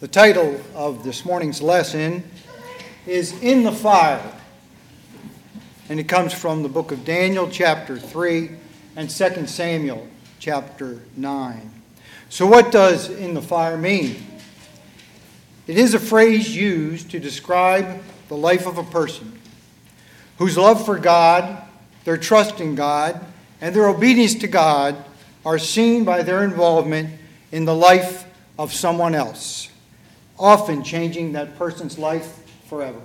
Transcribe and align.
The 0.00 0.08
title 0.08 0.58
of 0.74 1.04
this 1.04 1.26
morning's 1.26 1.60
lesson 1.60 2.24
is 3.06 3.38
In 3.42 3.64
the 3.64 3.70
Fire, 3.70 4.32
and 5.90 6.00
it 6.00 6.04
comes 6.04 6.32
from 6.32 6.62
the 6.62 6.70
book 6.70 6.90
of 6.90 7.04
Daniel, 7.04 7.50
chapter 7.50 7.98
3, 7.98 8.50
and 8.96 9.10
2 9.10 9.46
Samuel, 9.46 10.08
chapter 10.38 11.02
9. 11.18 11.70
So, 12.30 12.46
what 12.46 12.72
does 12.72 13.10
in 13.10 13.34
the 13.34 13.42
fire 13.42 13.76
mean? 13.76 14.24
It 15.66 15.76
is 15.76 15.92
a 15.92 16.00
phrase 16.00 16.56
used 16.56 17.10
to 17.10 17.20
describe 17.20 18.02
the 18.28 18.38
life 18.38 18.66
of 18.66 18.78
a 18.78 18.84
person 18.84 19.38
whose 20.38 20.56
love 20.56 20.82
for 20.82 20.98
God, 20.98 21.62
their 22.04 22.16
trust 22.16 22.58
in 22.58 22.74
God, 22.74 23.22
and 23.60 23.76
their 23.76 23.86
obedience 23.86 24.34
to 24.36 24.48
God 24.48 24.96
are 25.44 25.58
seen 25.58 26.04
by 26.04 26.22
their 26.22 26.42
involvement 26.42 27.20
in 27.52 27.66
the 27.66 27.76
life 27.76 28.24
of 28.58 28.72
someone 28.72 29.14
else 29.14 29.69
often 30.40 30.82
changing 30.82 31.32
that 31.32 31.56
person's 31.56 31.98
life 31.98 32.40
forever. 32.66 33.00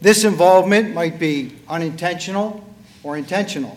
This 0.00 0.24
involvement 0.24 0.94
might 0.94 1.18
be 1.18 1.56
unintentional 1.68 2.64
or 3.02 3.16
intentional. 3.16 3.76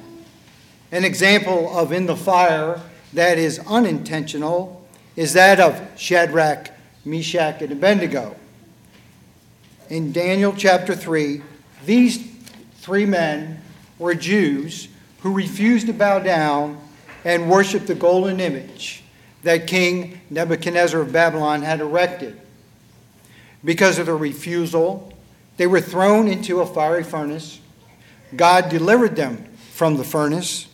An 0.91 1.03
example 1.03 1.75
of 1.77 1.91
in 1.91 2.05
the 2.05 2.15
fire 2.15 2.79
that 3.13 3.37
is 3.37 3.59
unintentional 3.67 4.87
is 5.15 5.33
that 5.33 5.59
of 5.59 5.81
Shadrach, 5.97 6.71
Meshach, 7.03 7.61
and 7.61 7.71
Abednego. 7.71 8.35
In 9.89 10.11
Daniel 10.11 10.53
chapter 10.55 10.95
3, 10.95 11.41
these 11.85 12.27
three 12.77 13.05
men 13.05 13.61
were 13.97 14.13
Jews 14.13 14.87
who 15.21 15.33
refused 15.33 15.87
to 15.87 15.93
bow 15.93 16.19
down 16.19 16.79
and 17.25 17.49
worship 17.49 17.85
the 17.85 17.95
golden 17.95 18.39
image 18.39 19.03
that 19.43 19.67
King 19.67 20.19
Nebuchadnezzar 20.29 21.01
of 21.01 21.11
Babylon 21.11 21.61
had 21.61 21.79
erected. 21.79 22.39
Because 23.63 23.99
of 23.99 24.05
their 24.05 24.17
refusal, 24.17 25.13
they 25.57 25.67
were 25.67 25.81
thrown 25.81 26.27
into 26.27 26.61
a 26.61 26.65
fiery 26.65 27.03
furnace. 27.03 27.59
God 28.35 28.69
delivered 28.69 29.15
them 29.15 29.45
from 29.71 29.97
the 29.97 30.03
furnace. 30.03 30.67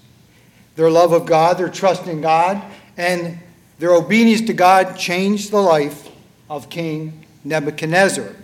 Their 0.75 0.89
love 0.89 1.13
of 1.13 1.25
God, 1.25 1.57
their 1.57 1.69
trust 1.69 2.07
in 2.07 2.22
God, 2.22 2.61
and 2.97 3.39
their 3.80 3.94
obedience 3.94 4.41
to 4.41 4.53
God 4.53 4.97
changed 4.97 5.52
the 5.52 5.61
life 5.61 6.09
of 6.50 6.69
King 6.69 7.25
Nebuchadnezzar. 7.44 8.35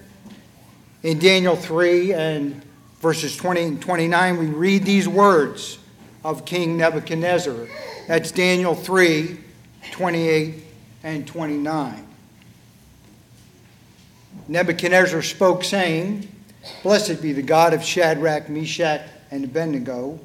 In 1.04 1.20
Daniel 1.20 1.56
3 1.56 2.14
and 2.14 2.62
verses 3.00 3.36
20 3.36 3.62
and 3.64 3.82
29, 3.82 4.38
we 4.38 4.46
read 4.46 4.84
these 4.84 5.08
words 5.08 5.80
of 6.24 6.46
King 6.46 6.78
Nebuchadnezzar. 6.78 7.68
That's 8.08 8.32
Daniel 8.32 8.76
3 8.76 9.38
28 9.92 10.64
and 11.04 11.28
29. 11.28 12.08
Nebuchadnezzar 14.48 15.22
spoke, 15.22 15.64
saying, 15.64 16.28
Blessed 16.84 17.22
be 17.22 17.34
the 17.34 17.42
God 17.42 17.74
of 17.74 17.84
Shadrach, 17.84 18.50
Meshach, 18.50 19.02
and 19.32 19.46
Abednego, 19.46 20.20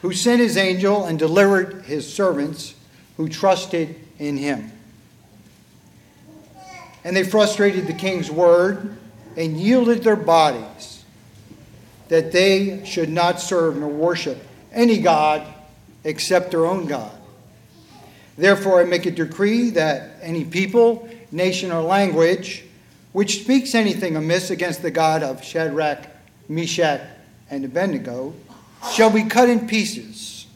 who 0.00 0.12
sent 0.12 0.40
his 0.40 0.56
angel 0.56 1.04
and 1.04 1.18
delivered 1.18 1.84
his 1.84 2.12
servants 2.12 2.74
who 3.16 3.28
trusted 3.28 3.96
in 4.18 4.36
him. 4.36 4.72
And 7.04 7.16
they 7.16 7.24
frustrated 7.24 7.86
the 7.86 7.92
king's 7.92 8.30
word 8.30 8.96
and 9.36 9.58
yielded 9.58 10.02
their 10.02 10.16
bodies 10.16 11.04
that 12.08 12.32
they 12.32 12.84
should 12.84 13.08
not 13.08 13.40
serve 13.40 13.76
nor 13.76 13.88
worship 13.88 14.38
any 14.72 14.98
God 14.98 15.46
except 16.04 16.50
their 16.50 16.66
own 16.66 16.86
God. 16.86 17.17
Therefore, 18.38 18.80
I 18.80 18.84
make 18.84 19.04
a 19.04 19.10
decree 19.10 19.70
that 19.70 20.10
any 20.22 20.44
people, 20.44 21.08
nation, 21.32 21.72
or 21.72 21.82
language 21.82 22.64
which 23.12 23.40
speaks 23.40 23.74
anything 23.74 24.14
amiss 24.14 24.50
against 24.50 24.80
the 24.80 24.92
God 24.92 25.24
of 25.24 25.42
Shadrach, 25.42 26.06
Meshach, 26.48 27.00
and 27.50 27.64
Abednego 27.64 28.32
shall 28.92 29.10
be 29.10 29.24
cut 29.24 29.48
in 29.48 29.66
pieces, 29.66 30.46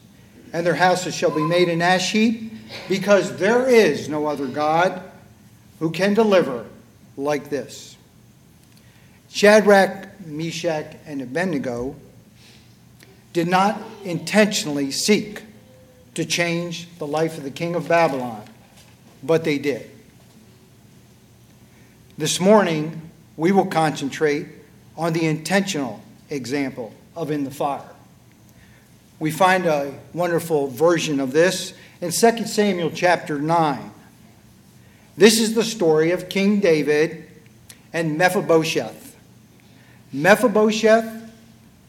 and 0.53 0.65
their 0.65 0.75
houses 0.75 1.13
shall 1.13 1.31
be 1.31 1.43
made 1.43 1.67
an 1.67 1.81
ash 1.81 2.11
heap, 2.13 2.53
because 2.87 3.35
there 3.37 3.67
is 3.67 4.07
no 4.07 4.27
other 4.27 4.47
God 4.47 5.03
who 5.79 5.91
can 5.91 6.13
deliver 6.13 6.65
like 7.17 7.49
this. 7.49 7.97
Shadrach, 9.29 10.07
Meshach, 10.25 10.95
and 11.05 11.21
Abednego 11.21 11.95
did 13.33 13.47
not 13.47 13.81
intentionally 14.05 14.89
seek 14.91 15.41
to 16.15 16.25
change 16.25 16.87
the 16.99 17.07
life 17.07 17.37
of 17.37 17.43
the 17.43 17.51
king 17.51 17.75
of 17.75 17.87
Babylon, 17.87 18.43
but 19.23 19.43
they 19.43 19.57
did. 19.57 19.89
This 22.17 22.39
morning, 22.39 23.01
we 23.37 23.51
will 23.51 23.65
concentrate 23.65 24.47
on 24.95 25.13
the 25.13 25.25
intentional 25.25 26.01
example 26.29 26.93
of 27.15 27.31
in 27.31 27.43
the 27.43 27.51
fire. 27.51 27.89
We 29.19 29.31
find 29.31 29.65
a 29.65 29.93
wonderful 30.13 30.67
version 30.67 31.19
of 31.19 31.31
this 31.31 31.73
in 32.01 32.11
2 32.11 32.45
Samuel 32.45 32.91
chapter 32.91 33.39
9. 33.39 33.91
This 35.15 35.39
is 35.39 35.53
the 35.53 35.63
story 35.63 36.11
of 36.11 36.29
King 36.29 36.59
David 36.59 37.29
and 37.93 38.17
Mephibosheth. 38.17 39.15
Mephibosheth 40.11 41.31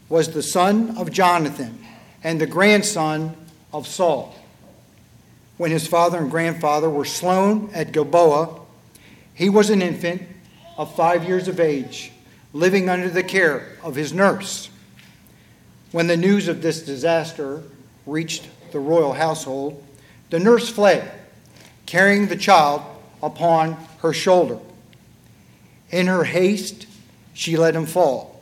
was 0.09 0.33
the 0.33 0.43
son 0.43 0.97
of 0.97 1.11
Jonathan 1.11 1.79
and 2.23 2.41
the 2.41 2.47
grandson 2.47 3.37
of 3.75 3.89
Saul. 3.89 4.35
When 5.57 5.73
his 5.73 5.87
father 5.87 6.19
and 6.19 6.31
grandfather 6.31 6.89
were 6.89 7.05
slain 7.05 7.71
at 7.75 7.93
Gilboa, 7.93 8.61
he 9.35 9.51
was 9.51 9.69
an 9.69 9.83
infant 9.83 10.23
of 10.79 10.95
five 10.95 11.25
years 11.25 11.49
of 11.49 11.59
age, 11.59 12.13
living 12.53 12.89
under 12.89 13.11
the 13.11 13.25
care 13.25 13.77
of 13.83 13.97
his 13.97 14.13
nurse. 14.13 14.71
When 15.91 16.07
the 16.07 16.17
news 16.17 16.47
of 16.49 16.63
this 16.63 16.83
disaster 16.83 17.63
reached 18.07 18.49
the 18.73 18.79
royal 18.79 19.13
household, 19.13 19.85
the 20.31 20.39
nurse 20.39 20.69
fled, 20.69 21.11
carrying 21.85 22.29
the 22.29 22.37
child 22.37 22.83
upon 23.23 23.77
her 23.99 24.13
shoulder. 24.13 24.59
In 25.91 26.07
her 26.07 26.25
haste, 26.25 26.87
she 27.33 27.57
let 27.57 27.75
him 27.75 27.87
fall, 27.87 28.41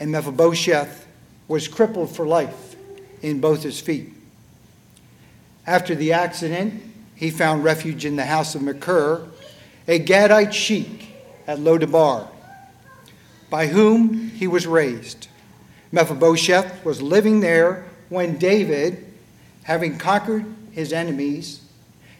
and 0.00 0.10
Mephibosheth 0.10 1.06
was 1.48 1.68
crippled 1.68 2.14
for 2.14 2.26
life 2.26 2.76
in 3.20 3.40
both 3.40 3.62
his 3.62 3.80
feet. 3.80 4.12
After 5.66 5.94
the 5.94 6.12
accident, 6.12 6.82
he 7.14 7.30
found 7.30 7.62
refuge 7.62 8.04
in 8.04 8.16
the 8.16 8.24
house 8.24 8.54
of 8.54 8.62
Makir, 8.62 9.28
a 9.86 9.98
Gadite 9.98 10.52
sheik 10.52 11.14
at 11.46 11.58
Lodabar, 11.58 12.28
by 13.48 13.68
whom 13.68 14.30
he 14.30 14.46
was 14.46 14.66
raised. 14.66 15.28
Mephibosheth 15.92 16.84
was 16.84 17.00
living 17.00 17.40
there 17.40 17.84
when 18.08 18.38
David, 18.38 19.04
having 19.64 19.98
conquered 19.98 20.44
his 20.72 20.92
enemies, 20.92 21.60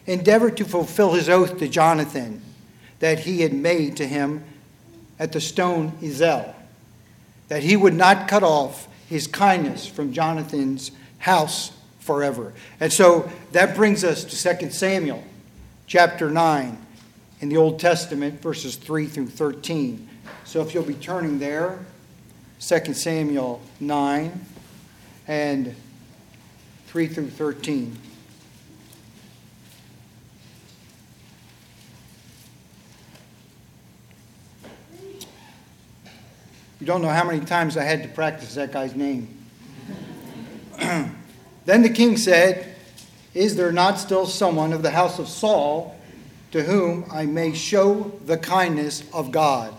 endeavored 0.06 0.56
to 0.58 0.64
fulfill 0.64 1.12
his 1.12 1.28
oath 1.28 1.58
to 1.58 1.68
Jonathan 1.68 2.42
that 2.98 3.20
he 3.20 3.40
had 3.40 3.52
made 3.52 3.96
to 3.96 4.06
him 4.06 4.44
at 5.18 5.32
the 5.32 5.40
stone 5.40 5.92
Ezel, 6.00 6.54
that 7.48 7.62
he 7.62 7.76
would 7.76 7.94
not 7.94 8.28
cut 8.28 8.42
off 8.42 8.86
his 9.08 9.26
kindness 9.26 9.86
from 9.86 10.12
Jonathan's 10.12 10.92
house 11.18 11.72
forever. 12.02 12.52
And 12.80 12.92
so 12.92 13.30
that 13.52 13.76
brings 13.76 14.04
us 14.04 14.24
to 14.24 14.56
2 14.58 14.70
Samuel 14.70 15.22
chapter 15.86 16.30
9 16.30 16.76
in 17.40 17.48
the 17.48 17.56
Old 17.56 17.78
Testament, 17.78 18.42
verses 18.42 18.76
3 18.76 19.06
through 19.06 19.28
13. 19.28 20.08
So 20.44 20.60
if 20.60 20.74
you'll 20.74 20.82
be 20.82 20.94
turning 20.94 21.38
there, 21.38 21.78
2 22.60 22.92
Samuel 22.94 23.60
9 23.80 24.46
and 25.28 25.74
3 26.86 27.06
through 27.06 27.30
13. 27.30 27.98
You 36.80 36.86
don't 36.86 37.00
know 37.00 37.08
how 37.08 37.22
many 37.22 37.38
times 37.44 37.76
I 37.76 37.84
had 37.84 38.02
to 38.02 38.08
practice 38.08 38.56
that 38.56 38.72
guy's 38.72 38.96
name. 38.96 39.41
Then 41.64 41.82
the 41.82 41.90
king 41.90 42.16
said, 42.16 42.74
Is 43.34 43.56
there 43.56 43.72
not 43.72 43.98
still 43.98 44.26
someone 44.26 44.72
of 44.72 44.82
the 44.82 44.90
house 44.90 45.18
of 45.18 45.28
Saul 45.28 45.96
to 46.50 46.62
whom 46.64 47.04
I 47.10 47.26
may 47.26 47.54
show 47.54 48.12
the 48.24 48.38
kindness 48.38 49.04
of 49.12 49.30
God? 49.30 49.74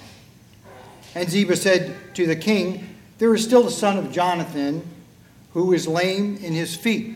And 1.15 1.29
Ziba 1.29 1.55
said 1.55 2.15
to 2.15 2.25
the 2.25 2.35
king, 2.35 2.95
There 3.17 3.33
is 3.35 3.43
still 3.43 3.63
the 3.63 3.71
son 3.71 3.97
of 3.97 4.11
Jonathan 4.11 4.87
who 5.53 5.73
is 5.73 5.87
lame 5.87 6.37
in 6.37 6.53
his 6.53 6.75
feet. 6.75 7.15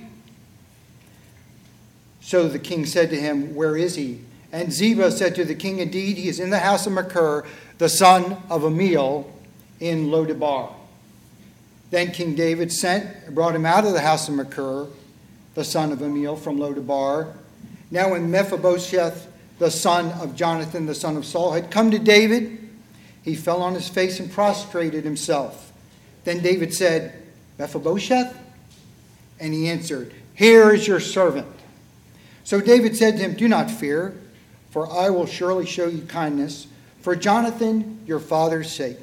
So 2.22 2.48
the 2.48 2.60
king 2.60 2.86
said 2.86 3.10
to 3.10 3.20
him, 3.20 3.56
Where 3.56 3.76
is 3.76 3.96
he? 3.96 4.22
And 4.52 4.72
Ziba 4.72 5.12
said 5.12 5.36
to 5.36 5.46
the 5.46 5.56
king, 5.56 5.80
Indeed, 5.80 6.18
he 6.18 6.30
is 6.30 6.40
in 6.40 6.50
the 6.50 6.60
house 6.60 6.86
of 6.86 6.94
Makir, 6.94 7.46
the 7.78 7.90
son 7.90 8.38
of 8.50 8.64
Amiel, 8.64 9.32
in 9.80 10.08
Lodabar. 10.08 10.74
Then 11.90 12.12
King 12.12 12.36
David 12.36 12.72
sent 12.72 13.34
brought 13.34 13.56
him 13.56 13.66
out 13.66 13.86
of 13.86 13.94
the 13.94 14.02
house 14.02 14.28
of 14.28 14.36
Makir, 14.36 14.90
the 15.54 15.64
son 15.64 15.92
of 15.92 16.02
Amiel, 16.02 16.36
from 16.36 16.58
Lodabar. 16.58 17.34
Now 17.92 18.12
when 18.12 18.30
Mephibosheth 18.30 19.28
the 19.60 19.72
son 19.72 20.12
of 20.20 20.36
Jonathan, 20.36 20.86
the 20.86 20.96
son 20.96 21.18
of 21.18 21.26
Saul, 21.26 21.54
had 21.54 21.72
come 21.72 21.92
to 21.92 22.00
David, 22.00 22.70
he 23.24 23.36
fell 23.36 23.62
on 23.62 23.74
his 23.74 23.90
face 23.90 24.20
and 24.20 24.32
prostrated 24.32 25.04
himself. 25.04 25.74
Then 26.24 26.42
David 26.42 26.74
said, 26.74 27.24
Mephibosheth? 27.58 28.38
And 29.40 29.54
he 29.54 29.70
answered, 29.70 30.14
Here 30.36 30.74
is 30.74 30.88
your 30.88 31.00
servant. 31.00 31.48
So 32.44 32.62
David 32.62 32.96
said 32.96 33.18
to 33.18 33.24
him, 33.24 33.34
Do 33.34 33.48
not 33.48 33.70
fear, 33.70 34.18
for 34.70 34.92
I 34.92 35.10
will 35.10 35.26
surely 35.26 35.66
show 35.66 35.88
you 35.88 36.04
kindness 36.04 36.68
for 37.02 37.16
Jonathan, 37.16 38.00
your 38.06 38.20
father's 38.20 38.72
sake, 38.72 39.00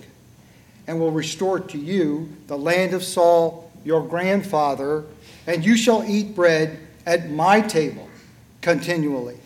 and 0.86 1.00
will 1.00 1.10
restore 1.10 1.60
to 1.60 1.78
you 1.78 2.28
the 2.46 2.58
land 2.58 2.94
of 2.94 3.02
Saul, 3.02 3.70
your 3.84 4.06
grandfather, 4.06 5.04
and 5.46 5.64
you 5.64 5.76
shall 5.76 6.04
eat 6.04 6.34
bread 6.34 6.78
at 7.06 7.30
my 7.30 7.60
table 7.60 8.08
continually. 8.60 9.38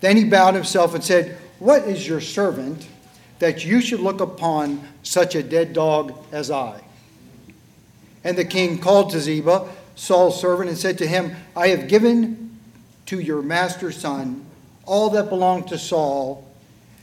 Then 0.00 0.16
he 0.16 0.24
bowed 0.24 0.54
himself 0.54 0.94
and 0.94 1.02
said, 1.02 1.38
What 1.58 1.82
is 1.84 2.06
your 2.06 2.20
servant 2.20 2.86
that 3.38 3.64
you 3.64 3.80
should 3.80 4.00
look 4.00 4.20
upon 4.20 4.86
such 5.02 5.34
a 5.34 5.42
dead 5.42 5.72
dog 5.72 6.14
as 6.32 6.50
I? 6.50 6.82
And 8.24 8.36
the 8.36 8.44
king 8.44 8.78
called 8.78 9.10
to 9.10 9.20
Ziba, 9.20 9.68
Saul's 9.94 10.40
servant, 10.40 10.68
and 10.68 10.78
said 10.78 10.98
to 10.98 11.06
him, 11.06 11.34
I 11.56 11.68
have 11.68 11.88
given 11.88 12.58
to 13.06 13.20
your 13.20 13.42
master's 13.42 13.96
son 13.96 14.44
all 14.84 15.10
that 15.10 15.28
belonged 15.28 15.68
to 15.68 15.78
Saul 15.78 16.48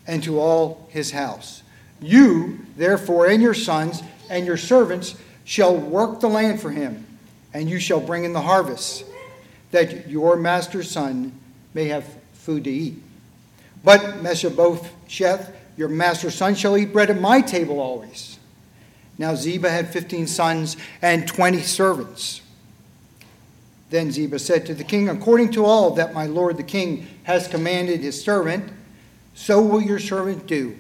and 0.08 0.24
to 0.24 0.40
all 0.40 0.88
his 0.90 1.12
house. 1.12 1.64
You, 2.02 2.60
therefore, 2.78 3.28
and 3.28 3.42
your 3.42 3.54
sons 3.54 4.04
and 4.30 4.46
your 4.46 4.58
servants 4.58 5.16
shall 5.44 5.76
work 5.76 6.20
the 6.20 6.30
land 6.30 6.62
for 6.62 6.72
him, 6.72 7.06
and 7.54 7.70
you 7.70 7.80
shall 7.80 8.00
bring 8.00 8.24
in 8.24 8.34
the 8.34 8.42
harvest, 8.42 9.04
that 9.72 10.08
your 10.08 10.36
master's 10.36 10.90
son 10.90 11.38
may 11.74 11.86
have 11.86 12.06
food 12.34 12.64
to 12.66 12.70
eat. 12.70 12.96
But 13.84 14.22
Mephibosheth, 14.22 15.56
your 15.78 15.90
master's 15.90 16.36
son, 16.36 16.56
shall 16.56 16.78
eat 16.78 16.94
bread 16.94 17.10
at 17.10 17.20
my 17.20 17.42
table 17.42 17.80
always. 17.80 18.38
Now 19.18 19.36
Ziba 19.36 19.70
had 19.70 19.92
fifteen 19.92 20.28
sons 20.28 20.78
and 21.02 21.28
twenty 21.28 21.62
servants. 21.62 22.42
Then 23.90 24.12
Ziba 24.12 24.40
said 24.40 24.66
to 24.68 24.74
the 24.74 24.84
king, 24.84 25.10
According 25.10 25.52
to 25.54 25.66
all 25.66 25.92
that 25.92 26.14
my 26.14 26.26
lord 26.26 26.58
the 26.58 26.64
king 26.64 27.08
has 27.24 27.48
commanded 27.48 28.02
his 28.02 28.24
servant, 28.24 28.72
so 29.34 29.62
will 29.62 29.82
your 29.82 30.00
servant 30.00 30.46
do. 30.48 30.78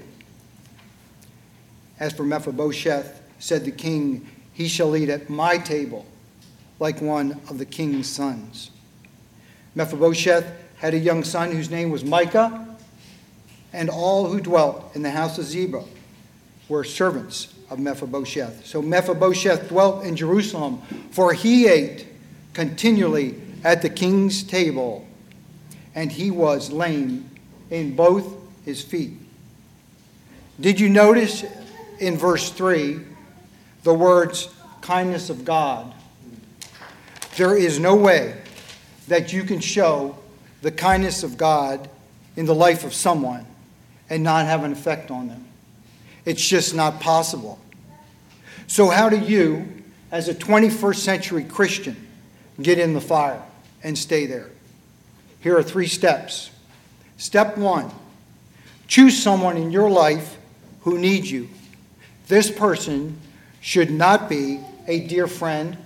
As 2.00 2.14
for 2.14 2.24
Mephibosheth, 2.24 3.22
said 3.40 3.66
the 3.66 3.72
king, 3.72 4.28
he 4.54 4.68
shall 4.68 4.96
eat 4.96 5.10
at 5.10 5.30
my 5.30 5.58
table 5.58 6.06
like 6.80 7.02
one 7.02 7.40
of 7.50 7.58
the 7.58 7.66
king's 7.66 8.10
sons. 8.10 8.72
Mephibosheth 9.76 10.46
had 10.78 10.94
a 10.94 10.98
young 10.98 11.24
son 11.24 11.52
whose 11.52 11.70
name 11.70 11.90
was 11.90 12.04
Micah, 12.04 12.68
and 13.74 13.90
all 13.90 14.28
who 14.28 14.40
dwelt 14.40 14.96
in 14.96 15.04
the 15.04 15.12
house 15.12 15.38
of 15.38 15.46
Ziba 15.46 15.84
were 16.70 16.84
servants 16.84 17.54
of 17.70 17.80
Mephibosheth. 17.80 18.66
So 18.66 18.82
Mephibosheth 18.82 19.68
dwelt 19.70 20.06
in 20.06 20.16
Jerusalem, 20.16 20.82
for 21.12 21.34
he 21.34 21.68
ate 21.68 22.08
continually 22.54 23.36
at 23.64 23.82
the 23.82 23.90
king's 23.90 24.44
table, 24.44 25.06
and 25.94 26.12
he 26.12 26.32
was 26.32 26.72
lame 26.72 27.30
in 27.70 27.96
both 27.96 28.26
his 28.66 28.82
feet. 28.82 29.14
Did 30.60 30.80
you 30.80 30.90
notice 30.90 31.44
in 32.00 32.18
verse 32.18 32.52
3 32.52 33.00
the 33.84 33.94
words 33.94 34.50
kindness 34.82 35.30
of 35.30 35.46
God? 35.46 35.94
There 37.38 37.56
is 37.56 37.80
no 37.80 37.96
way 37.96 38.36
that 39.08 39.32
you 39.32 39.44
can 39.44 39.60
show 39.60 40.18
the 40.62 40.72
kindness 40.72 41.24
of 41.24 41.38
God 41.38 41.90
in 42.36 42.46
the 42.46 42.56
life 42.56 42.84
of 42.84 42.94
someone 42.94 43.46
and 44.10 44.24
not 44.24 44.46
have 44.46 44.64
an 44.64 44.72
effect 44.72 45.12
on 45.12 45.28
them. 45.28 45.46
It's 46.26 46.46
just 46.46 46.76
not 46.76 47.00
possible. 47.00 47.60
So, 48.68 48.90
how 48.90 49.10
do 49.10 49.18
you, 49.18 49.68
as 50.12 50.28
a 50.28 50.36
21st 50.36 50.96
century 50.96 51.44
Christian, 51.44 52.08
get 52.62 52.78
in 52.78 52.94
the 52.94 53.02
fire 53.02 53.42
and 53.84 53.98
stay 53.98 54.26
there? 54.26 54.50
Here 55.42 55.58
are 55.58 55.64
three 55.64 55.88
steps. 55.88 56.52
Step 57.18 57.58
one 57.58 57.92
choose 58.88 59.22
someone 59.22 59.56
in 59.56 59.72
your 59.72 59.90
life 59.90 60.38
who 60.82 60.98
needs 60.98 61.32
you. 61.32 61.48
This 62.30 62.52
person 62.52 63.20
should 63.60 63.90
not 63.90 64.30
be 64.30 64.60
a 64.88 65.00
dear 65.08 65.28
friend, 65.28 65.78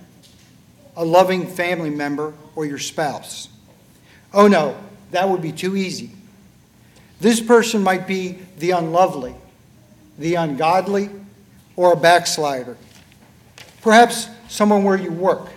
a 0.94 1.04
loving 1.04 1.46
family 1.46 1.88
member, 1.88 2.34
or 2.54 2.66
your 2.66 2.78
spouse. 2.78 3.48
Oh 4.32 4.46
no, 4.46 4.76
that 5.10 5.28
would 5.28 5.40
be 5.40 5.52
too 5.52 5.74
easy. 5.74 6.10
This 7.18 7.40
person 7.40 7.82
might 7.82 8.06
be 8.06 8.38
the 8.58 8.72
unlovely, 8.72 9.34
the 10.18 10.34
ungodly, 10.34 11.08
or 11.76 11.94
a 11.94 11.96
backslider. 11.96 12.76
Perhaps 13.80 14.28
someone 14.48 14.84
where 14.84 14.98
you 14.98 15.10
work 15.12 15.48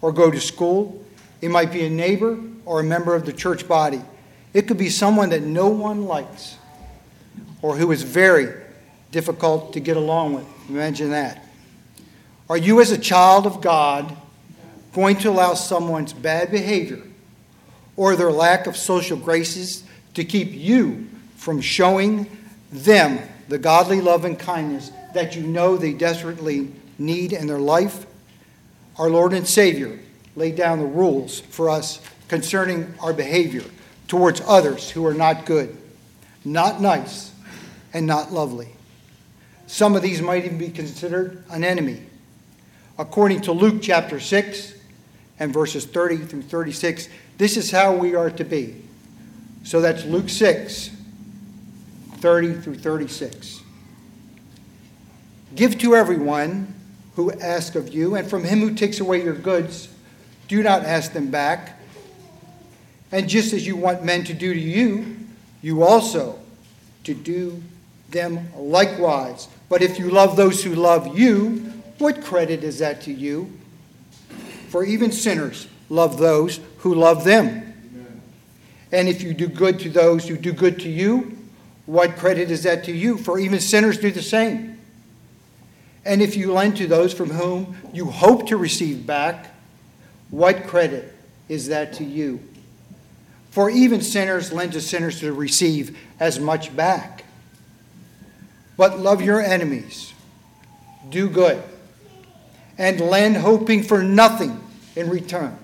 or 0.00 0.12
go 0.12 0.30
to 0.30 0.40
school. 0.40 1.04
It 1.42 1.50
might 1.50 1.72
be 1.72 1.84
a 1.84 1.90
neighbor 1.90 2.38
or 2.64 2.80
a 2.80 2.84
member 2.84 3.14
of 3.14 3.26
the 3.26 3.34
church 3.34 3.68
body. 3.68 4.00
It 4.54 4.62
could 4.66 4.78
be 4.78 4.88
someone 4.88 5.28
that 5.28 5.42
no 5.42 5.68
one 5.68 6.06
likes 6.06 6.56
or 7.60 7.76
who 7.76 7.92
is 7.92 8.02
very 8.02 8.61
difficult 9.12 9.74
to 9.74 9.80
get 9.80 9.96
along 9.96 10.34
with. 10.34 10.46
Imagine 10.68 11.10
that. 11.10 11.44
Are 12.50 12.56
you, 12.56 12.80
as 12.80 12.90
a 12.90 12.98
child 12.98 13.46
of 13.46 13.60
God, 13.60 14.16
going 14.92 15.16
to 15.18 15.30
allow 15.30 15.54
someone's 15.54 16.12
bad 16.12 16.50
behavior 16.50 17.00
or 17.96 18.16
their 18.16 18.32
lack 18.32 18.66
of 18.66 18.76
social 18.76 19.16
graces 19.16 19.84
to 20.14 20.24
keep 20.24 20.52
you 20.52 21.08
from 21.36 21.60
showing 21.60 22.26
them 22.72 23.20
the 23.48 23.58
godly 23.58 24.00
love 24.00 24.24
and 24.24 24.38
kindness 24.38 24.90
that 25.14 25.36
you 25.36 25.42
know 25.42 25.76
they 25.76 25.92
desperately 25.92 26.72
need 26.98 27.32
in 27.32 27.46
their 27.46 27.58
life? 27.58 28.06
Our 28.98 29.10
Lord 29.10 29.32
and 29.32 29.46
Savior 29.46 29.98
laid 30.36 30.56
down 30.56 30.78
the 30.78 30.86
rules 30.86 31.40
for 31.40 31.70
us 31.70 32.00
concerning 32.28 32.94
our 33.00 33.12
behavior 33.12 33.64
towards 34.08 34.40
others 34.46 34.90
who 34.90 35.04
are 35.06 35.14
not 35.14 35.44
good, 35.44 35.76
not 36.44 36.80
nice, 36.80 37.30
and 37.92 38.06
not 38.06 38.32
lovely. 38.32 38.68
Some 39.66 39.96
of 39.96 40.02
these 40.02 40.20
might 40.20 40.44
even 40.44 40.58
be 40.58 40.68
considered 40.68 41.44
an 41.50 41.64
enemy. 41.64 42.02
According 42.98 43.42
to 43.42 43.52
Luke 43.52 43.82
chapter 43.82 44.20
6 44.20 44.74
and 45.38 45.52
verses 45.52 45.86
30 45.86 46.18
through 46.18 46.42
36, 46.42 47.08
this 47.38 47.56
is 47.56 47.70
how 47.70 47.94
we 47.94 48.14
are 48.14 48.30
to 48.30 48.44
be. 48.44 48.82
So 49.64 49.80
that's 49.80 50.04
Luke 50.04 50.28
6, 50.28 50.90
30 52.16 52.54
through 52.60 52.74
36. 52.76 53.60
Give 55.54 55.78
to 55.78 55.94
everyone 55.94 56.74
who 57.14 57.30
asks 57.32 57.76
of 57.76 57.92
you, 57.92 58.14
and 58.14 58.28
from 58.28 58.44
him 58.44 58.60
who 58.60 58.74
takes 58.74 59.00
away 59.00 59.22
your 59.22 59.34
goods, 59.34 59.88
do 60.48 60.62
not 60.62 60.84
ask 60.84 61.12
them 61.12 61.30
back. 61.30 61.78
And 63.10 63.28
just 63.28 63.52
as 63.52 63.66
you 63.66 63.76
want 63.76 64.04
men 64.04 64.24
to 64.24 64.34
do 64.34 64.52
to 64.54 64.60
you, 64.60 65.16
you 65.60 65.82
also 65.82 66.38
to 67.04 67.14
do 67.14 67.62
them 68.12 68.48
likewise. 68.56 69.48
But 69.68 69.82
if 69.82 69.98
you 69.98 70.10
love 70.10 70.36
those 70.36 70.62
who 70.62 70.74
love 70.74 71.18
you, 71.18 71.72
what 71.98 72.22
credit 72.22 72.62
is 72.62 72.78
that 72.78 73.02
to 73.02 73.12
you? 73.12 73.50
For 74.68 74.84
even 74.84 75.12
sinners 75.12 75.68
love 75.88 76.18
those 76.18 76.60
who 76.78 76.94
love 76.94 77.24
them. 77.24 77.72
And 78.90 79.08
if 79.08 79.22
you 79.22 79.32
do 79.32 79.48
good 79.48 79.80
to 79.80 79.90
those 79.90 80.28
who 80.28 80.36
do 80.36 80.52
good 80.52 80.80
to 80.80 80.88
you, 80.88 81.38
what 81.86 82.16
credit 82.16 82.50
is 82.50 82.62
that 82.62 82.84
to 82.84 82.92
you? 82.92 83.16
For 83.16 83.38
even 83.38 83.58
sinners 83.58 83.98
do 83.98 84.10
the 84.10 84.22
same. 84.22 84.78
And 86.04 86.20
if 86.20 86.36
you 86.36 86.52
lend 86.52 86.76
to 86.78 86.86
those 86.86 87.14
from 87.14 87.30
whom 87.30 87.76
you 87.92 88.06
hope 88.06 88.48
to 88.48 88.56
receive 88.56 89.06
back, 89.06 89.54
what 90.30 90.66
credit 90.66 91.14
is 91.48 91.68
that 91.68 91.92
to 91.94 92.04
you? 92.04 92.40
For 93.50 93.70
even 93.70 94.00
sinners 94.00 94.52
lend 94.52 94.72
to 94.72 94.80
sinners 94.80 95.20
to 95.20 95.32
receive 95.32 95.98
as 96.18 96.40
much 96.40 96.74
back. 96.74 97.21
But 98.82 98.98
love 98.98 99.22
your 99.22 99.40
enemies, 99.40 100.12
do 101.08 101.30
good, 101.30 101.62
and 102.76 103.00
lend 103.00 103.36
hoping 103.36 103.84
for 103.84 104.02
nothing 104.02 104.60
in 104.96 105.08
return. 105.08 105.56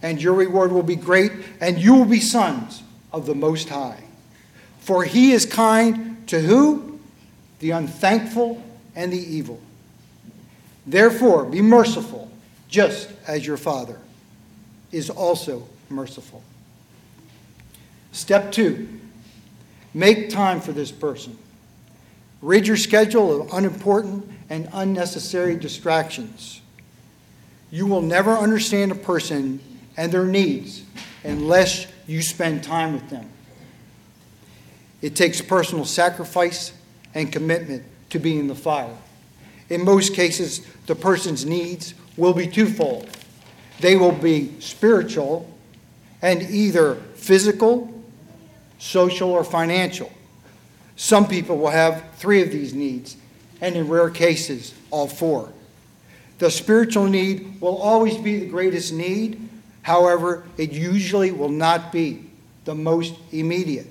And 0.00 0.18
your 0.18 0.32
reward 0.32 0.72
will 0.72 0.82
be 0.82 0.96
great, 0.96 1.30
and 1.60 1.78
you 1.78 1.94
will 1.94 2.06
be 2.06 2.20
sons 2.20 2.84
of 3.12 3.26
the 3.26 3.34
Most 3.34 3.68
High. 3.68 4.02
For 4.78 5.04
he 5.04 5.32
is 5.32 5.44
kind 5.44 6.26
to 6.28 6.40
who? 6.40 7.00
The 7.58 7.72
unthankful 7.72 8.62
and 8.96 9.12
the 9.12 9.18
evil. 9.18 9.60
Therefore, 10.86 11.44
be 11.44 11.60
merciful, 11.60 12.30
just 12.66 13.10
as 13.26 13.46
your 13.46 13.58
Father 13.58 13.98
is 14.90 15.10
also 15.10 15.68
merciful. 15.90 16.42
Step 18.12 18.52
two 18.52 18.88
make 19.92 20.30
time 20.30 20.62
for 20.62 20.72
this 20.72 20.90
person. 20.90 21.36
Rid 22.42 22.66
your 22.66 22.76
schedule 22.76 23.40
of 23.40 23.52
unimportant 23.52 24.30
and 24.50 24.68
unnecessary 24.72 25.56
distractions. 25.56 26.60
You 27.70 27.86
will 27.86 28.02
never 28.02 28.32
understand 28.32 28.92
a 28.92 28.96
person 28.96 29.60
and 29.96 30.12
their 30.12 30.26
needs 30.26 30.82
unless 31.24 31.86
you 32.06 32.20
spend 32.20 32.62
time 32.62 32.92
with 32.92 33.08
them. 33.08 33.30
It 35.00 35.16
takes 35.16 35.40
personal 35.40 35.86
sacrifice 35.86 36.72
and 37.14 37.32
commitment 37.32 37.84
to 38.10 38.18
be 38.18 38.38
in 38.38 38.48
the 38.48 38.54
fire. 38.54 38.94
In 39.70 39.84
most 39.84 40.14
cases, 40.14 40.66
the 40.86 40.94
person's 40.94 41.46
needs 41.46 41.94
will 42.18 42.34
be 42.34 42.46
twofold 42.46 43.08
they 43.82 43.96
will 43.96 44.12
be 44.12 44.58
spiritual 44.60 45.48
and 46.22 46.40
either 46.40 46.94
physical, 47.16 47.92
social, 48.78 49.30
or 49.30 49.42
financial. 49.42 50.10
Some 50.96 51.26
people 51.26 51.58
will 51.58 51.70
have 51.70 52.04
three 52.16 52.42
of 52.42 52.50
these 52.50 52.74
needs, 52.74 53.16
and 53.60 53.76
in 53.76 53.88
rare 53.88 54.10
cases, 54.10 54.74
all 54.90 55.08
four. 55.08 55.52
The 56.38 56.50
spiritual 56.50 57.06
need 57.06 57.60
will 57.60 57.76
always 57.76 58.16
be 58.16 58.40
the 58.40 58.46
greatest 58.46 58.92
need, 58.92 59.48
however, 59.82 60.44
it 60.56 60.72
usually 60.72 61.30
will 61.30 61.48
not 61.48 61.92
be 61.92 62.24
the 62.64 62.74
most 62.74 63.14
immediate. 63.30 63.86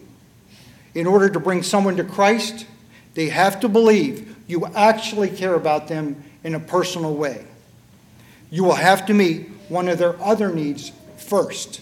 In 0.93 1.08
order 1.08 1.29
to 1.29 1.39
bring 1.39 1.63
someone 1.63 1.96
to 1.98 2.03
Christ, 2.03 2.65
they 3.13 3.29
have 3.29 3.60
to 3.62 3.70
believe 3.70 4.36
you 4.48 4.65
actually 4.75 5.29
care 5.29 5.55
about 5.55 5.88
them 5.88 6.24
in 6.43 6.55
a 6.55 6.60
personal 6.60 7.15
way. 7.15 7.46
You 8.50 8.63
will 8.63 8.75
have 8.75 9.05
to 9.05 9.13
meet 9.13 9.50
one 9.70 9.88
of 9.88 9.98
their 9.98 10.22
other 10.22 10.53
needs 10.53 10.91
first 11.17 11.81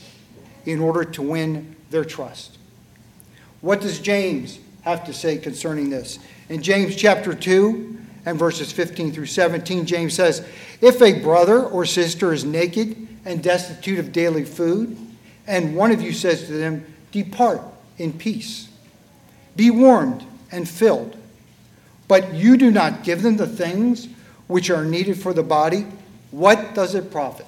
in 0.65 0.79
order 0.79 1.03
to 1.03 1.21
win 1.21 1.75
their 1.89 2.05
trust. 2.05 2.57
What 3.61 3.81
does 3.81 3.99
James 3.99 4.59
have 4.81 5.05
to 5.05 5.13
say 5.13 5.37
concerning 5.37 5.89
this? 5.89 6.19
In 6.49 6.61
James 6.61 6.95
chapter 6.95 7.33
2 7.33 7.97
and 8.25 8.37
verses 8.37 8.71
15 8.71 9.11
through 9.11 9.25
17, 9.25 9.85
James 9.85 10.13
says, 10.13 10.47
If 10.81 11.01
a 11.01 11.19
brother 11.21 11.63
or 11.63 11.85
sister 11.85 12.33
is 12.33 12.43
naked 12.43 13.07
and 13.25 13.43
destitute 13.43 13.99
of 13.99 14.11
daily 14.11 14.45
food, 14.45 14.97
and 15.47 15.75
one 15.75 15.91
of 15.91 16.01
you 16.01 16.13
says 16.13 16.45
to 16.47 16.53
them, 16.53 16.85
Depart 17.11 17.61
in 17.97 18.13
peace, 18.13 18.69
be 19.55 19.71
warmed 19.71 20.23
and 20.51 20.67
filled, 20.67 21.17
but 22.07 22.33
you 22.33 22.57
do 22.57 22.71
not 22.71 23.03
give 23.03 23.21
them 23.21 23.37
the 23.37 23.47
things 23.47 24.07
which 24.47 24.69
are 24.69 24.85
needed 24.85 25.19
for 25.19 25.33
the 25.33 25.43
body, 25.43 25.85
what 26.31 26.73
does 26.73 26.95
it 26.95 27.11
profit? 27.11 27.45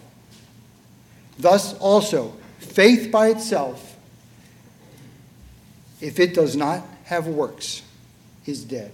Thus 1.40 1.78
also, 1.80 2.36
faith 2.60 3.12
by 3.12 3.30
itself, 3.30 3.98
if 6.00 6.20
it 6.20 6.34
does 6.34 6.56
not 6.56 6.84
have 7.12 7.28
works, 7.28 7.82
is 8.46 8.64
dead. 8.64 8.90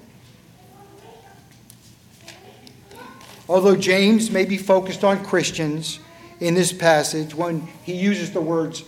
Although 3.47 3.75
James 3.75 4.31
may 4.31 4.43
be 4.43 4.57
focused 4.57 5.03
on 5.03 5.23
Christians 5.23 5.99
in 6.39 6.55
this 6.55 6.73
passage, 6.73 7.35
when 7.35 7.67
he 7.83 7.93
uses 7.93 8.31
the 8.31 8.41
words 8.41 8.83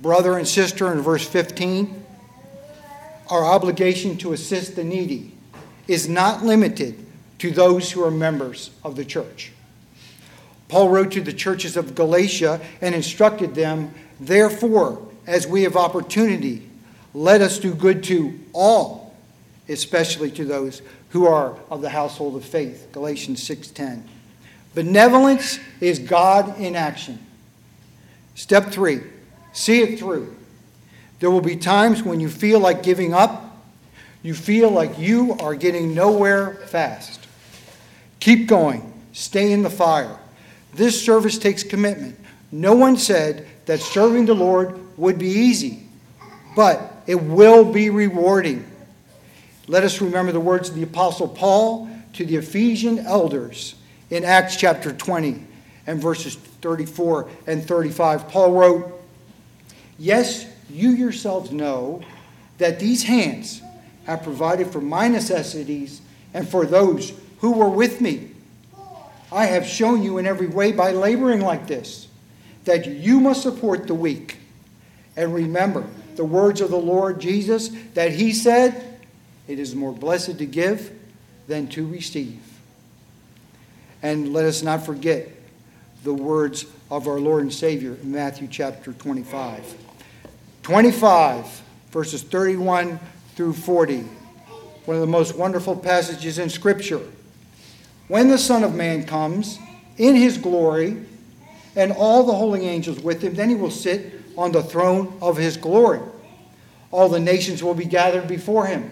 brother 0.00 0.36
and 0.36 0.48
sister 0.48 0.92
in 0.92 1.00
verse 1.00 1.24
15, 1.24 2.04
our 3.30 3.44
obligation 3.44 4.16
to 4.16 4.32
assist 4.32 4.74
the 4.74 4.82
needy 4.82 5.30
is 5.86 6.08
not 6.08 6.44
limited 6.44 7.06
to 7.38 7.52
those 7.52 7.92
who 7.92 8.02
are 8.02 8.10
members 8.10 8.72
of 8.82 8.96
the 8.96 9.04
church. 9.04 9.52
Paul 10.66 10.88
wrote 10.88 11.12
to 11.12 11.20
the 11.20 11.32
churches 11.32 11.76
of 11.76 11.94
Galatia 11.94 12.60
and 12.80 12.96
instructed 12.96 13.54
them, 13.54 13.94
Therefore, 14.18 15.06
as 15.24 15.46
we 15.46 15.62
have 15.62 15.76
opportunity, 15.76 16.68
let 17.14 17.40
us 17.40 17.58
do 17.58 17.74
good 17.74 18.02
to 18.04 18.38
all, 18.52 19.14
especially 19.68 20.30
to 20.32 20.44
those 20.44 20.82
who 21.10 21.26
are 21.26 21.56
of 21.70 21.82
the 21.82 21.90
household 21.90 22.36
of 22.36 22.44
faith. 22.44 22.88
Galatians 22.92 23.42
6:10. 23.42 24.04
Benevolence 24.74 25.58
is 25.80 25.98
God 25.98 26.58
in 26.58 26.74
action. 26.74 27.18
Step 28.34 28.70
3. 28.70 29.00
See 29.52 29.82
it 29.82 29.98
through. 29.98 30.34
There 31.20 31.30
will 31.30 31.42
be 31.42 31.56
times 31.56 32.02
when 32.02 32.20
you 32.20 32.28
feel 32.28 32.58
like 32.58 32.82
giving 32.82 33.12
up. 33.12 33.62
You 34.22 34.34
feel 34.34 34.70
like 34.70 34.98
you 34.98 35.36
are 35.40 35.54
getting 35.54 35.94
nowhere 35.94 36.54
fast. 36.66 37.26
Keep 38.20 38.46
going. 38.46 38.92
Stay 39.12 39.52
in 39.52 39.62
the 39.62 39.70
fire. 39.70 40.16
This 40.74 41.04
service 41.04 41.38
takes 41.38 41.62
commitment. 41.62 42.18
No 42.50 42.74
one 42.74 42.96
said 42.96 43.46
that 43.66 43.80
serving 43.80 44.26
the 44.26 44.34
Lord 44.34 44.78
would 44.96 45.18
be 45.18 45.28
easy, 45.28 45.86
but 46.54 46.91
it 47.06 47.16
will 47.16 47.64
be 47.64 47.90
rewarding. 47.90 48.64
Let 49.66 49.84
us 49.84 50.00
remember 50.00 50.32
the 50.32 50.40
words 50.40 50.68
of 50.68 50.74
the 50.74 50.82
Apostle 50.82 51.28
Paul 51.28 51.88
to 52.14 52.24
the 52.24 52.36
Ephesian 52.36 53.00
elders 53.00 53.74
in 54.10 54.24
Acts 54.24 54.56
chapter 54.56 54.92
20 54.92 55.44
and 55.86 56.00
verses 56.00 56.36
34 56.36 57.28
and 57.46 57.64
35. 57.64 58.28
Paul 58.28 58.52
wrote, 58.52 59.00
Yes, 59.98 60.46
you 60.70 60.90
yourselves 60.90 61.52
know 61.52 62.02
that 62.58 62.78
these 62.78 63.02
hands 63.02 63.62
have 64.06 64.22
provided 64.22 64.68
for 64.68 64.80
my 64.80 65.08
necessities 65.08 66.00
and 66.34 66.48
for 66.48 66.66
those 66.66 67.12
who 67.38 67.52
were 67.52 67.68
with 67.68 68.00
me 68.00 68.32
I 69.32 69.46
have 69.46 69.66
shown 69.66 70.02
you 70.02 70.18
in 70.18 70.26
every 70.26 70.46
way 70.46 70.72
by 70.72 70.92
laboring 70.92 71.40
like 71.40 71.66
this 71.66 72.08
that 72.64 72.86
you 72.86 73.18
must 73.18 73.42
support 73.42 73.86
the 73.86 73.94
weak. 73.94 74.36
And 75.16 75.34
remember 75.34 75.86
the 76.16 76.24
words 76.24 76.60
of 76.60 76.70
the 76.70 76.78
Lord 76.78 77.20
Jesus 77.20 77.70
that 77.94 78.12
he 78.12 78.32
said, 78.32 78.98
It 79.48 79.58
is 79.58 79.74
more 79.74 79.92
blessed 79.92 80.38
to 80.38 80.46
give 80.46 80.98
than 81.48 81.66
to 81.68 81.86
receive. 81.86 82.40
And 84.02 84.32
let 84.32 84.44
us 84.44 84.62
not 84.62 84.84
forget 84.84 85.28
the 86.04 86.14
words 86.14 86.66
of 86.90 87.06
our 87.06 87.20
Lord 87.20 87.42
and 87.42 87.52
Savior 87.52 87.96
in 88.02 88.12
Matthew 88.12 88.48
chapter 88.48 88.92
25. 88.92 89.76
25, 90.62 91.62
verses 91.90 92.22
31 92.22 92.98
through 93.34 93.52
40. 93.52 94.00
One 94.84 94.96
of 94.96 95.00
the 95.00 95.06
most 95.06 95.36
wonderful 95.36 95.76
passages 95.76 96.38
in 96.38 96.50
Scripture 96.50 97.00
when 98.08 98.28
the 98.28 98.36
Son 98.36 98.62
of 98.62 98.74
Man 98.74 99.06
comes 99.06 99.58
in 99.96 100.14
his 100.16 100.36
glory 100.36 101.02
and 101.76 101.92
all 101.92 102.24
the 102.24 102.34
holy 102.34 102.66
angels 102.66 103.00
with 103.00 103.22
him, 103.22 103.34
then 103.34 103.48
he 103.48 103.54
will 103.54 103.70
sit 103.70 104.21
on 104.36 104.52
the 104.52 104.62
throne 104.62 105.16
of 105.20 105.36
his 105.36 105.56
glory. 105.56 106.00
All 106.90 107.08
the 107.08 107.20
nations 107.20 107.62
will 107.62 107.74
be 107.74 107.84
gathered 107.84 108.28
before 108.28 108.66
him, 108.66 108.90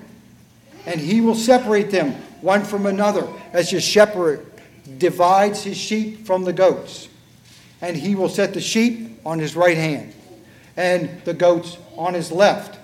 and 0.87 1.01
he 1.01 1.21
will 1.21 1.35
separate 1.35 1.91
them 1.91 2.13
one 2.41 2.65
from 2.65 2.87
another, 2.87 3.29
as 3.53 3.73
a 3.73 3.81
shepherd 3.81 4.47
divides 4.99 5.63
his 5.63 5.77
sheep 5.77 6.27
from 6.27 6.45
the 6.45 6.53
goats. 6.53 7.09
And 7.83 7.97
he 7.97 8.15
will 8.15 8.29
set 8.29 8.55
the 8.55 8.61
sheep 8.61 9.21
on 9.25 9.39
his 9.39 9.57
right 9.57 9.77
hand, 9.77 10.15
and 10.77 11.23
the 11.25 11.35
goats 11.35 11.77
on 11.97 12.15
his 12.15 12.33
left. 12.33 12.79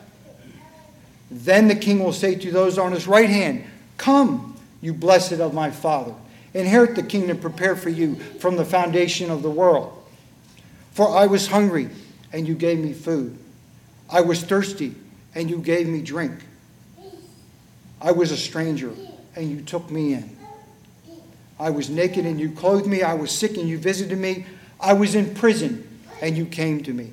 Then 1.31 1.69
the 1.69 1.75
king 1.75 2.03
will 2.03 2.13
say 2.13 2.35
to 2.35 2.51
those 2.51 2.79
on 2.79 2.93
his 2.93 3.07
right 3.07 3.29
hand, 3.29 3.65
Come, 3.97 4.57
you 4.83 4.93
blessed 4.93 5.33
of 5.33 5.55
my 5.55 5.71
Father 5.71 6.15
Inherit 6.57 6.95
the 6.95 7.03
kingdom 7.03 7.37
prepared 7.37 7.79
for 7.79 7.91
you 7.91 8.15
from 8.15 8.57
the 8.57 8.65
foundation 8.65 9.31
of 9.31 9.43
the 9.43 9.51
world. 9.51 9.93
For 10.93 11.15
I 11.15 11.27
was 11.27 11.49
hungry, 11.49 11.91
and 12.37 12.47
you 12.47 12.55
gave 12.55 12.79
me 12.79 12.93
food. 12.93 13.39
I 14.11 14.21
was 14.21 14.43
thirsty, 14.43 14.95
and 15.35 15.49
you 15.49 15.57
gave 15.57 15.89
me 15.89 16.03
drink. 16.03 16.35
I 17.99 18.13
was 18.13 18.31
a 18.31 18.37
stranger, 18.37 18.93
and 19.35 19.51
you 19.51 19.63
took 19.63 19.91
me 19.91 20.13
in. 20.13 20.37
I 21.59 21.71
was 21.71 21.89
naked, 21.89 22.27
and 22.27 22.39
you 22.39 22.51
clothed 22.51 22.87
me. 22.87 23.03
I 23.03 23.15
was 23.15 23.31
sick, 23.31 23.57
and 23.57 23.67
you 23.67 23.79
visited 23.79 24.19
me. 24.19 24.45
I 24.79 24.93
was 24.93 25.15
in 25.15 25.35
prison, 25.35 25.89
and 26.21 26.37
you 26.37 26.45
came 26.45 26.83
to 26.83 26.93
me. 26.93 27.11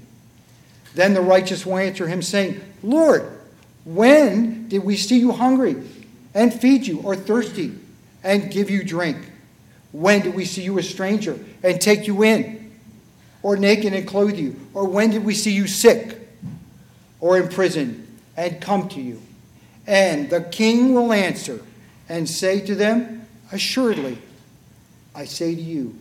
Then 0.94 1.13
the 1.13 1.22
righteous 1.22 1.65
will 1.65 1.77
answer 1.77 2.06
him, 2.06 2.22
saying, 2.22 2.62
Lord, 2.84 3.25
when 3.86 4.68
did 4.68 4.84
we 4.84 4.98
see 4.98 5.20
you 5.20 5.32
hungry 5.32 5.77
and 6.34 6.53
feed 6.53 6.86
you, 6.86 7.00
or 7.00 7.15
thirsty 7.15 7.74
and 8.25 8.51
give 8.51 8.70
you 8.70 8.84
drink? 8.84 9.18
When 9.94 10.20
did 10.20 10.36
we 10.36 10.44
see 10.44 10.63
you 10.63 10.77
a 10.80 10.84
stranger 10.84 11.39
and 11.63 11.80
take 11.80 12.08
you 12.08 12.24
in? 12.24 12.62
Or 13.44 13.56
naked 13.58 13.94
and 13.94 14.08
clothe 14.08 14.38
you? 14.38 14.60
Or 14.74 14.86
when 14.86 15.12
did 15.12 15.24
we 15.24 15.36
see 15.36 15.52
you 15.52 15.68
sick 15.68 16.18
or 17.20 17.38
in 17.38 17.50
prison 17.50 18.08
and 18.36 18.60
come 18.60 18.90
to 18.90 19.02
you? 19.02 19.22
And 19.86 20.30
the 20.30 20.42
king 20.42 20.96
will 20.96 21.14
answer 21.14 21.62
and 22.10 22.28
say 22.28 22.62
to 22.62 22.74
them, 22.74 23.28
Assuredly, 23.52 24.18
I 25.14 25.26
say 25.26 25.54
to 25.54 25.62
you, 25.62 25.96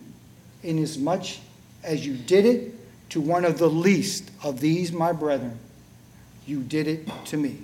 inasmuch 0.63 1.37
as 1.83 2.05
you 2.05 2.15
did 2.15 2.45
it 2.45 2.73
to 3.09 3.21
one 3.21 3.45
of 3.45 3.59
the 3.59 3.69
least 3.69 4.31
of 4.41 4.59
these 4.59 4.91
my 4.91 5.11
brethren, 5.11 5.59
you 6.47 6.61
did 6.61 6.87
it 6.87 7.07
to 7.25 7.37
me. 7.37 7.57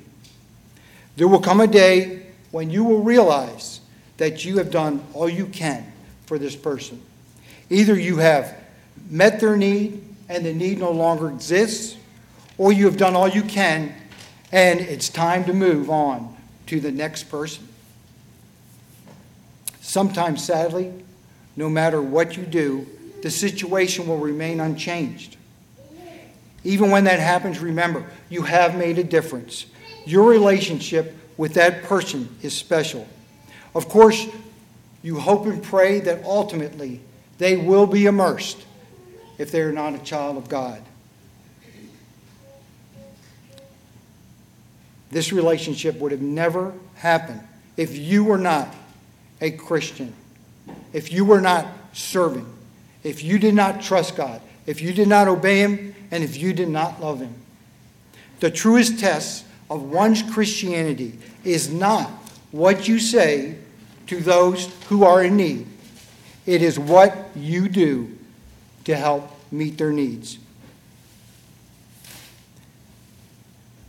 There 1.16 1.28
will 1.28 1.42
come 1.42 1.60
a 1.60 1.68
day 1.68 2.28
when 2.52 2.70
you 2.70 2.84
will 2.84 3.04
realize 3.04 3.82
that 4.18 4.46
you 4.46 4.58
have 4.58 4.72
done 4.72 5.04
all 5.14 5.30
you 5.30 5.48
can 5.48 5.92
for 6.26 6.38
this 6.38 6.56
person. 6.56 7.02
Either 7.70 7.98
you 7.98 8.18
have 8.18 8.56
met 9.10 9.40
their 9.40 9.56
need 9.56 10.04
and 10.28 10.46
the 10.46 10.54
need 10.54 10.80
no 10.80 10.92
longer 10.92 11.30
exists, 11.30 11.98
or 12.58 12.72
you 12.72 12.86
have 12.86 12.98
done 12.98 13.16
all 13.16 13.28
you 13.28 13.44
can 13.44 13.94
and 14.52 14.80
it's 14.80 15.10
time 15.10 15.46
to 15.46 15.54
move 15.54 15.90
on 15.90 16.36
to 16.68 16.80
the 16.80 16.92
next 16.92 17.24
person. 17.24 17.68
Sometimes, 19.82 20.44
sadly, 20.44 20.92
no 21.56 21.70
matter 21.70 22.02
what 22.02 22.38
you 22.38 22.44
do, 22.44 22.88
the 23.22 23.30
situation 23.30 24.08
will 24.08 24.18
remain 24.18 24.60
unchanged. 24.60 25.38
Even 26.64 26.92
when 26.92 27.06
that 27.06 27.20
happens, 27.20 27.60
remember, 27.60 28.06
you 28.30 28.44
have 28.44 28.76
made 28.76 28.98
a 28.98 29.04
difference. 29.04 29.66
Your 30.06 30.26
relationship 30.30 31.16
with 31.38 31.54
that 31.54 31.84
person 31.84 32.36
is 32.42 32.56
special. 32.56 33.08
Of 33.74 33.88
course, 33.88 34.28
you 35.02 35.20
hope 35.20 35.46
and 35.46 35.64
pray 35.64 36.00
that 36.02 36.24
ultimately 36.24 37.02
they 37.38 37.56
will 37.56 37.88
be 37.88 38.06
immersed 38.06 38.66
if 39.40 39.52
they 39.52 39.62
are 39.62 39.72
not 39.72 39.96
a 39.96 40.00
child 40.00 40.38
of 40.38 40.48
God. 40.48 40.84
This 45.10 45.32
relationship 45.34 45.98
would 46.00 46.12
have 46.12 46.22
never 46.22 46.74
happened 46.96 47.42
if 47.78 47.98
you 47.98 48.24
were 48.24 48.38
not 48.38 48.68
a 49.42 49.50
Christian, 49.50 50.14
if 50.94 51.12
you 51.12 51.26
were 51.26 51.42
not 51.42 51.66
serving, 51.94 52.46
if 53.04 53.24
you 53.24 53.40
did 53.40 53.56
not 53.56 53.82
trust 53.82 54.16
God, 54.16 54.42
if 54.68 54.82
you 54.82 54.94
did 54.94 55.08
not 55.08 55.28
obey 55.28 55.60
Him, 55.60 55.96
and 56.12 56.24
if 56.24 56.38
you 56.38 56.54
did 56.54 56.68
not 56.68 57.02
love 57.02 57.22
Him. 57.22 57.34
The 58.42 58.52
truest 58.52 59.00
test 59.00 59.46
of 59.70 59.82
one's 59.84 60.22
Christianity 60.22 61.18
is 61.44 61.72
not 61.72 62.10
what 62.52 62.88
you 62.88 63.00
say 63.00 63.56
to 64.08 64.20
those 64.20 64.72
who 64.90 65.06
are 65.06 65.24
in 65.24 65.38
need, 65.38 65.66
it 66.46 66.62
is 66.62 66.78
what 66.78 67.30
you 67.36 67.70
do 67.70 68.19
to 68.90 68.96
help 68.96 69.30
meet 69.52 69.78
their 69.78 69.92
needs. 69.92 70.40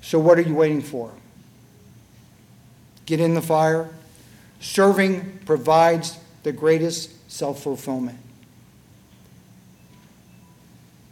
So, 0.03 0.19
what 0.19 0.39
are 0.39 0.43
you 0.43 0.55
waiting 0.55 0.83
for? 0.83 1.11
Get 3.07 3.19
in 3.19 3.33
the 3.33 3.41
fire. 3.41 3.89
Serving 4.61 5.41
provides 5.47 6.19
the 6.43 6.53
greatest 6.53 7.33
self 7.33 7.63
fulfillment. 7.63 8.19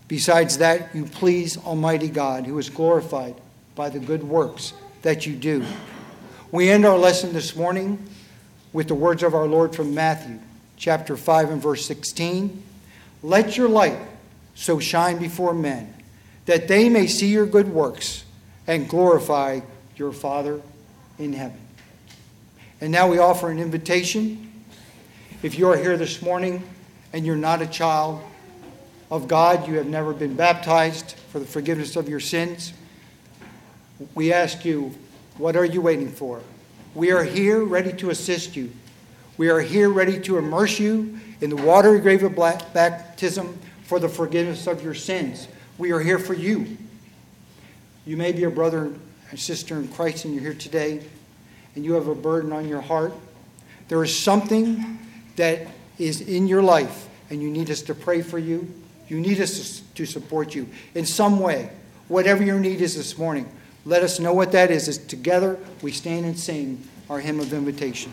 Besides 0.06 0.58
that, 0.58 0.94
you 0.94 1.06
please 1.06 1.56
Almighty 1.56 2.08
God, 2.08 2.44
who 2.44 2.58
is 2.58 2.68
glorified 2.68 3.36
by 3.74 3.88
the 3.88 4.00
good 4.00 4.22
works 4.22 4.74
that 5.00 5.24
you 5.24 5.34
do. 5.34 5.64
We 6.52 6.68
end 6.68 6.84
our 6.84 6.98
lesson 6.98 7.32
this 7.32 7.56
morning 7.56 8.06
with 8.74 8.88
the 8.88 8.94
words 8.94 9.22
of 9.22 9.34
our 9.34 9.46
Lord 9.46 9.74
from 9.74 9.94
Matthew 9.94 10.40
chapter 10.76 11.16
5 11.16 11.52
and 11.52 11.62
verse 11.62 11.86
16. 11.86 12.64
Let 13.22 13.56
your 13.56 13.68
light 13.68 13.98
so 14.54 14.78
shine 14.78 15.18
before 15.18 15.54
men 15.54 15.94
that 16.46 16.68
they 16.68 16.88
may 16.88 17.06
see 17.06 17.28
your 17.28 17.46
good 17.46 17.68
works 17.68 18.24
and 18.66 18.88
glorify 18.88 19.60
your 19.96 20.12
Father 20.12 20.60
in 21.18 21.32
heaven. 21.32 21.60
And 22.80 22.92
now 22.92 23.08
we 23.08 23.18
offer 23.18 23.50
an 23.50 23.58
invitation. 23.58 24.64
If 25.42 25.58
you 25.58 25.68
are 25.70 25.76
here 25.76 25.96
this 25.96 26.22
morning 26.22 26.62
and 27.12 27.26
you're 27.26 27.36
not 27.36 27.60
a 27.60 27.66
child 27.66 28.22
of 29.10 29.26
God, 29.26 29.66
you 29.66 29.74
have 29.74 29.86
never 29.86 30.12
been 30.12 30.34
baptized 30.34 31.12
for 31.32 31.38
the 31.38 31.46
forgiveness 31.46 31.96
of 31.96 32.08
your 32.08 32.20
sins, 32.20 32.72
we 34.14 34.32
ask 34.32 34.64
you, 34.64 34.94
what 35.38 35.56
are 35.56 35.64
you 35.64 35.80
waiting 35.80 36.10
for? 36.10 36.40
We 36.94 37.10
are 37.10 37.24
here 37.24 37.64
ready 37.64 37.92
to 37.94 38.10
assist 38.10 38.56
you. 38.56 38.72
We 39.38 39.50
are 39.50 39.60
here 39.60 39.88
ready 39.88 40.20
to 40.22 40.36
immerse 40.36 40.80
you 40.80 41.20
in 41.40 41.50
the 41.50 41.56
watery 41.56 42.00
grave 42.00 42.24
of 42.24 42.34
baptism 42.34 43.56
for 43.84 44.00
the 44.00 44.08
forgiveness 44.08 44.66
of 44.66 44.82
your 44.82 44.94
sins. 44.94 45.46
We 45.78 45.92
are 45.92 46.00
here 46.00 46.18
for 46.18 46.34
you. 46.34 46.76
You 48.04 48.16
may 48.16 48.32
be 48.32 48.42
a 48.44 48.50
brother 48.50 48.92
and 49.30 49.38
sister 49.38 49.76
in 49.76 49.86
Christ 49.88 50.24
and 50.24 50.34
you're 50.34 50.42
here 50.42 50.54
today 50.54 51.02
and 51.76 51.84
you 51.84 51.92
have 51.92 52.08
a 52.08 52.16
burden 52.16 52.52
on 52.52 52.68
your 52.68 52.80
heart. 52.80 53.12
There 53.86 54.02
is 54.02 54.18
something 54.18 54.98
that 55.36 55.68
is 55.98 56.20
in 56.20 56.48
your 56.48 56.62
life 56.62 57.08
and 57.30 57.40
you 57.40 57.48
need 57.48 57.70
us 57.70 57.82
to 57.82 57.94
pray 57.94 58.22
for 58.22 58.40
you. 58.40 58.68
You 59.08 59.20
need 59.20 59.40
us 59.40 59.82
to 59.94 60.04
support 60.04 60.52
you 60.52 60.68
in 60.96 61.06
some 61.06 61.38
way. 61.38 61.70
Whatever 62.08 62.42
your 62.42 62.58
need 62.58 62.80
is 62.80 62.96
this 62.96 63.16
morning, 63.16 63.48
let 63.84 64.02
us 64.02 64.18
know 64.18 64.32
what 64.32 64.50
that 64.50 64.72
is 64.72 64.88
as 64.88 64.98
together 64.98 65.60
we 65.80 65.92
stand 65.92 66.26
and 66.26 66.36
sing 66.36 66.82
our 67.08 67.20
hymn 67.20 67.38
of 67.38 67.52
invitation. 67.52 68.12